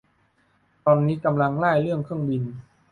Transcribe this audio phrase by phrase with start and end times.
[0.85, 2.43] ตอนนี้กำลังร่ายเรื่องเครื่องบิน